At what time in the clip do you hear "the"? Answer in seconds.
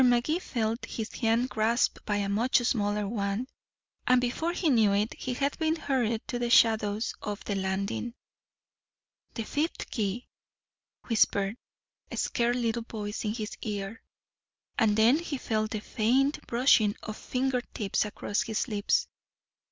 6.39-6.49, 7.43-7.53, 9.35-9.43, 15.69-15.81